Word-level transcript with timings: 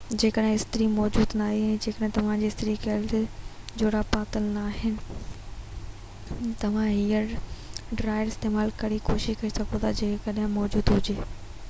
جيڪڏهن 0.21 0.53
استري 0.59 0.85
موجود 0.91 1.33
ناهي 1.41 1.57
يا 1.57 1.73
جيڪڏهن 1.85 2.13
توهان 2.15 2.39
کي 2.43 2.47
استري 2.53 2.71
ڪيل 2.85 3.03
جوراب 3.81 4.07
پاتل 4.15 4.47
ناهن 4.55 4.95
ته 5.03 5.13
پوءِ 6.37 6.53
توهان 6.63 6.89
هيئر 6.93 7.35
ڊرائير 8.01 8.33
استعمال 8.35 8.73
ڪرڻ 8.79 8.95
جي 8.97 9.01
ڪوشش 9.11 9.39
ڪري 9.43 9.53
سگهو 9.59 9.83
ٿا 9.85 9.93
جيڪڏهن 10.01 10.53
موجود 10.59 10.95
هجي 10.95 11.17